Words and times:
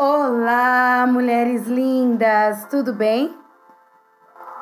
Olá, 0.00 1.08
mulheres 1.08 1.66
lindas, 1.66 2.66
tudo 2.66 2.92
bem? 2.92 3.36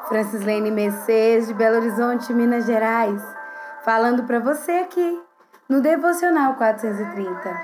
Francis 0.09 0.43
Lane 0.43 0.71
Mercedes, 0.71 1.49
de 1.49 1.53
Belo 1.53 1.77
Horizonte, 1.77 2.33
Minas 2.33 2.65
Gerais, 2.65 3.22
falando 3.85 4.25
para 4.25 4.38
você 4.38 4.72
aqui 4.72 5.22
no 5.69 5.83
Devocional 5.83 6.54
430. 6.54 7.54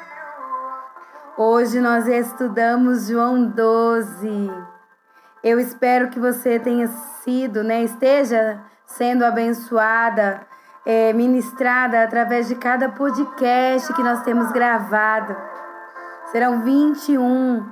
Hoje 1.38 1.80
nós 1.80 2.06
estudamos 2.06 3.06
João 3.06 3.42
12. 3.42 4.52
Eu 5.42 5.58
espero 5.58 6.10
que 6.10 6.20
você 6.20 6.58
tenha 6.58 6.88
sido, 7.24 7.64
né, 7.64 7.84
esteja 7.84 8.60
sendo 8.84 9.24
abençoada, 9.24 10.42
é, 10.84 11.14
ministrada 11.14 12.04
através 12.04 12.48
de 12.48 12.54
cada 12.54 12.90
podcast 12.90 13.90
que 13.94 14.02
nós 14.02 14.22
temos 14.24 14.52
gravado. 14.52 15.34
Serão 16.32 16.62
21, 16.62 17.62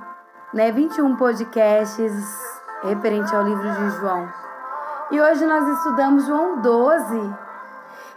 né? 0.53 0.71
21 0.71 1.15
podcasts 1.15 2.13
referente 2.83 3.35
ao 3.35 3.41
livro 3.41 3.67
de 3.67 3.89
João. 3.97 4.31
E 5.09 5.19
hoje 5.19 5.47
nós 5.47 5.67
estudamos 5.67 6.27
João 6.27 6.61
12. 6.61 7.35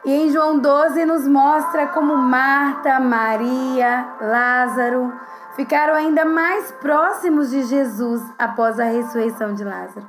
E 0.04 0.12
em 0.12 0.28
João 0.28 0.58
12 0.58 1.06
nos 1.06 1.26
mostra 1.26 1.86
como 1.86 2.14
Marta, 2.14 3.00
Maria, 3.00 4.06
Lázaro 4.20 5.14
ficaram 5.56 5.94
ainda 5.94 6.26
mais 6.26 6.70
próximos 6.72 7.48
de 7.48 7.62
Jesus 7.62 8.22
após 8.38 8.78
a 8.78 8.84
ressurreição 8.84 9.54
de 9.54 9.64
Lázaro. 9.64 10.06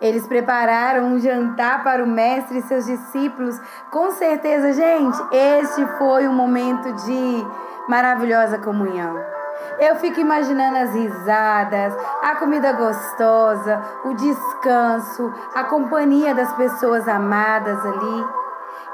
Eles 0.00 0.26
prepararam 0.26 1.04
um 1.04 1.20
jantar 1.20 1.84
para 1.84 2.02
o 2.02 2.08
mestre 2.08 2.58
e 2.58 2.62
seus 2.62 2.86
discípulos. 2.86 3.56
Com 3.92 4.10
certeza, 4.10 4.72
gente, 4.72 5.16
este 5.30 5.86
foi 5.98 6.26
um 6.26 6.32
momento 6.32 6.92
de 6.92 7.46
maravilhosa 7.88 8.58
comunhão. 8.58 9.32
Eu 9.78 9.96
fico 9.96 10.20
imaginando 10.20 10.78
as 10.78 10.94
risadas, 10.94 11.94
a 12.22 12.36
comida 12.36 12.72
gostosa, 12.72 13.82
o 14.04 14.14
descanso, 14.14 15.32
a 15.54 15.64
companhia 15.64 16.34
das 16.34 16.52
pessoas 16.54 17.08
amadas 17.08 17.84
ali. 17.84 18.26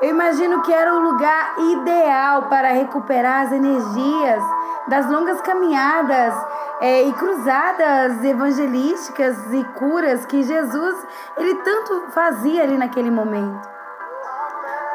Eu 0.00 0.10
imagino 0.10 0.62
que 0.62 0.72
era 0.72 0.94
o 0.94 1.00
lugar 1.00 1.54
ideal 1.58 2.42
para 2.44 2.68
recuperar 2.68 3.46
as 3.46 3.52
energias 3.52 4.42
das 4.86 5.06
longas 5.10 5.40
caminhadas 5.40 6.34
é, 6.80 7.02
e 7.02 7.12
cruzadas 7.12 8.24
evangelísticas 8.24 9.36
e 9.52 9.64
curas 9.74 10.24
que 10.24 10.42
Jesus 10.42 11.06
ele 11.36 11.54
tanto 11.56 12.10
fazia 12.10 12.62
ali 12.62 12.78
naquele 12.78 13.10
momento. 13.10 13.68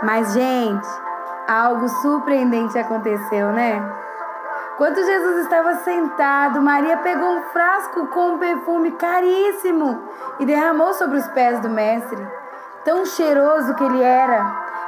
Mas 0.01 0.33
gente, 0.33 0.87
algo 1.47 1.87
surpreendente 1.87 2.77
aconteceu, 2.77 3.51
né? 3.51 3.81
Quando 4.77 4.95
Jesus 4.95 5.43
estava 5.43 5.75
sentado, 5.75 6.61
Maria 6.61 6.97
pegou 6.97 7.37
um 7.37 7.41
frasco 7.43 8.07
com 8.07 8.33
um 8.33 8.37
perfume 8.39 8.91
caríssimo 8.93 10.01
e 10.39 10.45
derramou 10.45 10.93
sobre 10.93 11.17
os 11.17 11.27
pés 11.27 11.59
do 11.59 11.69
mestre. 11.69 12.27
Tão 12.83 13.05
cheiroso 13.05 13.75
que 13.75 13.83
ele 13.83 14.01
era, 14.01 14.43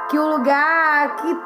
que 0.08 0.18
o 0.18 0.26
lugar, 0.26 1.16
que 1.16 1.40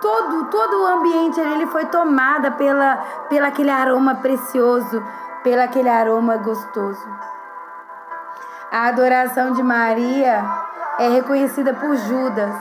todo, 0.00 0.44
todo 0.50 0.82
o 0.82 0.86
ambiente 0.86 1.40
ali 1.40 1.54
ele 1.54 1.66
foi 1.66 1.86
tomada 1.86 2.50
pela, 2.52 2.96
pela 3.28 3.48
aquele 3.48 3.70
aroma 3.70 4.16
precioso, 4.16 5.02
pelo 5.42 5.62
aquele 5.62 5.88
aroma 5.88 6.36
gostoso. 6.36 7.08
A 8.70 8.88
adoração 8.88 9.52
de 9.52 9.62
Maria 9.62 10.44
é 10.98 11.08
reconhecida 11.08 11.72
por 11.72 11.96
Judas 11.96 12.54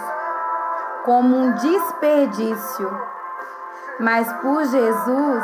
como 1.06 1.38
um 1.38 1.52
desperdício, 1.52 3.00
mas 4.00 4.32
por 4.42 4.66
Jesus 4.66 5.44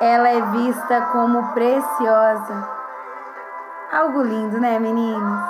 ela 0.00 0.28
é 0.30 0.40
vista 0.40 1.02
como 1.12 1.52
preciosa. 1.52 2.68
Algo 3.92 4.22
lindo, 4.22 4.58
né, 4.58 4.78
meninos? 4.78 5.40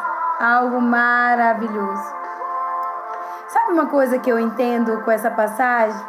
Algo 0.40 0.80
maravilhoso. 0.80 2.14
Sabe 3.46 3.72
uma 3.72 3.86
coisa 3.86 4.18
que 4.18 4.30
eu 4.30 4.38
entendo 4.38 5.02
com 5.02 5.10
essa 5.10 5.30
passagem? 5.30 6.00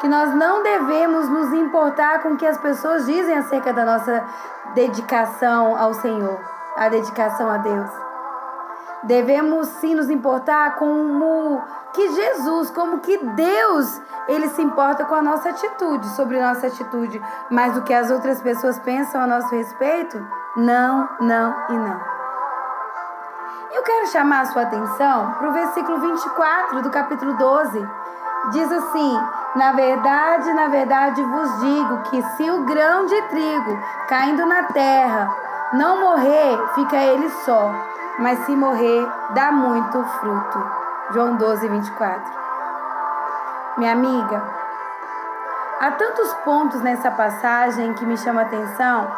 Que 0.00 0.08
nós 0.08 0.34
não 0.34 0.62
devemos 0.62 1.28
nos 1.28 1.52
importar 1.52 2.20
com 2.22 2.30
o 2.30 2.36
que 2.36 2.46
as 2.46 2.58
pessoas 2.58 3.06
dizem 3.06 3.38
acerca 3.38 3.72
da 3.72 3.84
nossa 3.84 4.24
dedicação 4.74 5.76
ao 5.76 5.94
Senhor, 5.94 6.40
a 6.76 6.88
dedicação 6.88 7.48
a 7.48 7.58
Deus. 7.58 7.90
Devemos 9.04 9.68
sim 9.68 9.94
nos 9.94 10.10
importar 10.10 10.76
como 10.76 11.62
que 11.96 12.14
Jesus, 12.14 12.70
como 12.70 13.00
que 13.00 13.16
Deus, 13.16 14.00
ele 14.28 14.48
se 14.50 14.60
importa 14.60 15.06
com 15.06 15.14
a 15.14 15.22
nossa 15.22 15.48
atitude, 15.48 16.06
sobre 16.10 16.40
nossa 16.40 16.66
atitude, 16.66 17.20
mas 17.50 17.74
o 17.76 17.82
que 17.82 17.94
as 17.94 18.10
outras 18.10 18.40
pessoas 18.42 18.78
pensam 18.78 19.22
a 19.22 19.26
nosso 19.26 19.48
respeito, 19.54 20.22
não, 20.56 21.08
não 21.20 21.56
e 21.70 21.72
não. 21.72 22.00
Eu 23.72 23.82
quero 23.82 24.06
chamar 24.08 24.42
a 24.42 24.46
sua 24.46 24.62
atenção 24.62 25.32
para 25.32 25.48
o 25.48 25.52
versículo 25.52 25.98
24 26.00 26.82
do 26.82 26.90
capítulo 26.90 27.34
12. 27.34 27.88
Diz 28.52 28.70
assim: 28.70 29.20
Na 29.54 29.72
verdade, 29.72 30.52
na 30.52 30.68
verdade 30.68 31.22
vos 31.22 31.60
digo 31.60 32.02
que 32.02 32.22
se 32.36 32.50
o 32.50 32.64
grão 32.64 33.06
de 33.06 33.22
trigo 33.22 33.78
caindo 34.06 34.46
na 34.46 34.64
terra 34.64 35.34
não 35.72 36.00
morrer, 36.00 36.58
fica 36.74 36.96
ele 36.96 37.28
só 37.44 37.72
mas 38.18 38.38
se 38.46 38.56
morrer, 38.56 39.06
dá 39.34 39.52
muito 39.52 40.02
fruto. 40.02 40.85
João 41.12 41.36
12, 41.36 41.68
24. 41.68 42.32
Minha 43.78 43.92
amiga, 43.92 44.42
há 45.80 45.92
tantos 45.92 46.34
pontos 46.44 46.80
nessa 46.80 47.12
passagem 47.12 47.94
que 47.94 48.04
me 48.04 48.18
chamam 48.18 48.42
a 48.42 48.46
atenção. 48.46 49.08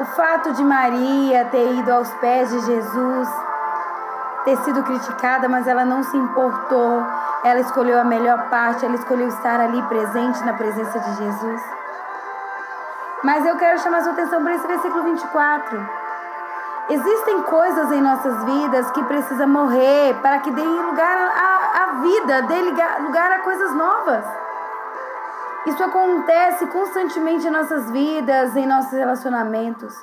O 0.00 0.04
fato 0.04 0.52
de 0.54 0.64
Maria 0.64 1.44
ter 1.46 1.72
ido 1.74 1.92
aos 1.92 2.12
pés 2.14 2.50
de 2.50 2.60
Jesus, 2.60 3.28
ter 4.44 4.56
sido 4.58 4.82
criticada, 4.82 5.48
mas 5.48 5.68
ela 5.68 5.84
não 5.84 6.02
se 6.02 6.16
importou. 6.16 7.06
Ela 7.44 7.60
escolheu 7.60 8.00
a 8.00 8.04
melhor 8.04 8.48
parte, 8.48 8.84
ela 8.84 8.96
escolheu 8.96 9.28
estar 9.28 9.60
ali 9.60 9.80
presente 9.82 10.44
na 10.44 10.54
presença 10.54 10.98
de 10.98 11.14
Jesus. 11.14 11.62
Mas 13.22 13.46
eu 13.46 13.56
quero 13.56 13.78
chamar 13.78 14.02
sua 14.02 14.12
atenção 14.12 14.42
para 14.42 14.54
esse 14.54 14.66
versículo 14.66 15.04
24 15.04 16.07
Existem 16.90 17.42
coisas 17.42 17.92
em 17.92 18.00
nossas 18.00 18.44
vidas 18.44 18.90
que 18.92 19.02
precisam 19.04 19.48
morrer 19.48 20.14
para 20.22 20.38
que 20.38 20.50
deem 20.50 20.66
lugar 20.66 21.18
à, 21.18 21.82
à 21.82 21.86
vida, 22.00 22.42
dê 22.42 22.62
lugar 23.02 23.30
a 23.30 23.40
coisas 23.40 23.74
novas. 23.74 24.24
Isso 25.66 25.84
acontece 25.84 26.66
constantemente 26.68 27.46
em 27.46 27.50
nossas 27.50 27.90
vidas, 27.90 28.56
em 28.56 28.66
nossos 28.66 28.92
relacionamentos. 28.92 29.94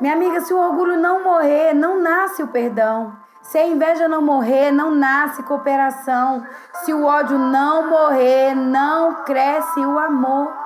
Minha 0.00 0.14
amiga, 0.14 0.40
se 0.40 0.54
o 0.54 0.58
orgulho 0.58 0.96
não 0.96 1.24
morrer, 1.24 1.74
não 1.74 1.98
nasce 1.98 2.42
o 2.42 2.48
perdão. 2.48 3.16
Se 3.42 3.58
a 3.58 3.66
inveja 3.66 4.06
não 4.06 4.22
morrer, 4.22 4.70
não 4.70 4.92
nasce 4.92 5.42
cooperação. 5.42 6.46
Se 6.84 6.94
o 6.94 7.04
ódio 7.04 7.36
não 7.36 7.90
morrer, 7.90 8.54
não 8.54 9.24
cresce 9.24 9.80
o 9.80 9.98
amor. 9.98 10.61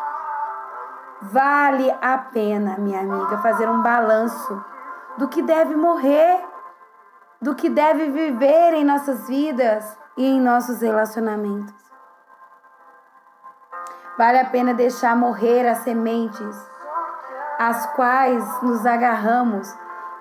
Vale 1.22 1.90
a 2.02 2.18
pena, 2.18 2.76
minha 2.78 3.00
amiga, 3.00 3.38
fazer 3.38 3.68
um 3.68 3.82
balanço 3.82 4.64
do 5.16 5.28
que 5.28 5.42
deve 5.42 5.74
morrer, 5.74 6.44
do 7.40 7.54
que 7.54 7.70
deve 7.70 8.10
viver 8.10 8.74
em 8.74 8.84
nossas 8.84 9.26
vidas 9.26 9.98
e 10.16 10.26
em 10.26 10.40
nossos 10.40 10.80
relacionamentos. 10.80 11.74
Vale 14.18 14.40
a 14.40 14.46
pena 14.46 14.74
deixar 14.74 15.16
morrer 15.16 15.66
as 15.68 15.78
sementes, 15.78 16.56
às 17.58 17.86
quais 17.94 18.62
nos 18.62 18.84
agarramos 18.84 19.74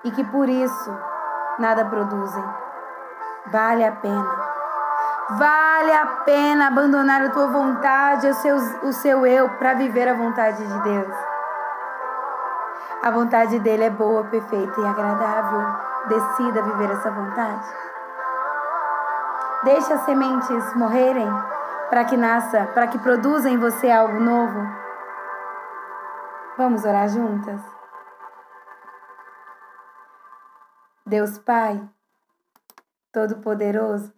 e 0.03 0.11
que 0.11 0.23
por 0.23 0.47
isso 0.49 0.97
nada 1.59 1.85
produzem. 1.85 2.43
Vale 3.47 3.85
a 3.85 3.91
pena. 3.91 4.44
Vale 5.29 5.91
a 5.91 6.05
pena 6.23 6.67
abandonar 6.67 7.21
a 7.21 7.29
tua 7.31 7.47
vontade, 7.47 8.27
o 8.27 8.33
seu, 8.35 8.57
o 8.83 8.93
seu 8.93 9.25
eu, 9.25 9.49
para 9.57 9.73
viver 9.73 10.07
a 10.07 10.13
vontade 10.13 10.63
de 10.63 10.83
Deus. 10.83 11.15
A 13.01 13.09
vontade 13.09 13.59
dele 13.59 13.85
é 13.85 13.89
boa, 13.89 14.23
perfeita 14.25 14.79
e 14.79 14.85
agradável. 14.85 15.85
Decida 16.07 16.61
viver 16.61 16.91
essa 16.91 17.09
vontade. 17.09 17.67
Deixe 19.63 19.91
as 19.93 20.01
sementes 20.01 20.75
morrerem 20.75 21.27
para 21.89 22.05
que 22.05 22.15
nasça, 22.15 22.67
para 22.73 22.87
que 22.87 22.99
produza 22.99 23.49
em 23.49 23.57
você 23.57 23.89
algo 23.89 24.19
novo. 24.19 24.59
Vamos 26.57 26.85
orar 26.85 27.09
juntas? 27.09 27.61
Deus 31.05 31.37
Pai, 31.39 31.81
Todo-Poderoso, 33.11 34.13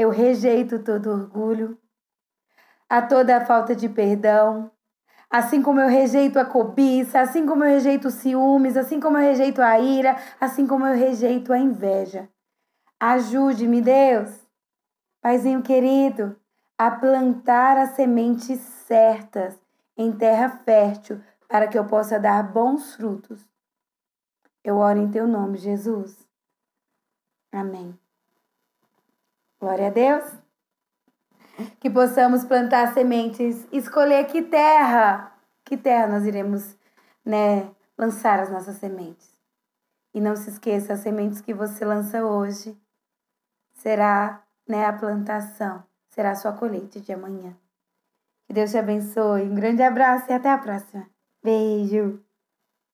eu 0.00 0.08
rejeito 0.08 0.78
todo 0.78 1.10
orgulho, 1.10 1.78
a 2.88 3.02
toda 3.02 3.36
a 3.36 3.44
falta 3.44 3.76
de 3.76 3.86
perdão, 3.86 4.70
assim 5.28 5.60
como 5.60 5.78
eu 5.78 5.88
rejeito 5.88 6.38
a 6.38 6.44
cobiça, 6.44 7.20
assim 7.20 7.44
como 7.44 7.64
eu 7.64 7.68
rejeito 7.68 8.08
os 8.08 8.14
ciúmes, 8.14 8.78
assim 8.78 8.98
como 8.98 9.18
eu 9.18 9.22
rejeito 9.22 9.60
a 9.60 9.78
ira, 9.78 10.16
assim 10.40 10.66
como 10.66 10.86
eu 10.86 10.96
rejeito 10.96 11.52
a 11.52 11.58
inveja. 11.58 12.30
Ajude-me, 12.98 13.82
Deus, 13.82 14.30
Paizinho 15.20 15.62
querido, 15.62 16.34
a 16.78 16.90
plantar 16.90 17.76
as 17.76 17.90
sementes 17.90 18.58
certas 18.58 19.60
em 19.98 20.10
terra 20.12 20.48
fértil, 20.64 21.20
para 21.46 21.68
que 21.68 21.78
eu 21.78 21.86
possa 21.86 22.18
dar 22.18 22.42
bons 22.42 22.94
frutos. 22.94 23.46
Eu 24.64 24.78
oro 24.78 24.98
em 24.98 25.10
teu 25.10 25.28
nome, 25.28 25.58
Jesus. 25.58 26.26
Amém. 27.52 27.99
Glória 29.60 29.88
a 29.88 29.90
Deus. 29.90 30.24
Que 31.78 31.90
possamos 31.90 32.44
plantar 32.44 32.94
sementes, 32.94 33.66
escolher 33.70 34.24
que 34.26 34.40
terra, 34.40 35.36
que 35.62 35.76
terra 35.76 36.06
nós 36.06 36.24
iremos, 36.24 36.74
né, 37.22 37.70
lançar 37.98 38.40
as 38.40 38.50
nossas 38.50 38.76
sementes. 38.76 39.30
E 40.14 40.20
não 40.20 40.34
se 40.34 40.48
esqueça, 40.48 40.94
as 40.94 41.00
sementes 41.00 41.42
que 41.42 41.52
você 41.52 41.84
lança 41.84 42.24
hoje 42.24 42.74
será, 43.74 44.42
né, 44.66 44.86
a 44.86 44.92
plantação, 44.94 45.84
será 46.08 46.30
a 46.30 46.34
sua 46.34 46.52
colheita 46.52 46.98
de 46.98 47.12
amanhã. 47.12 47.54
Que 48.46 48.54
Deus 48.54 48.70
te 48.70 48.78
abençoe. 48.78 49.42
Um 49.42 49.54
grande 49.54 49.82
abraço 49.82 50.30
e 50.30 50.32
até 50.32 50.50
a 50.50 50.58
próxima. 50.58 51.06
Beijo! 51.42 52.29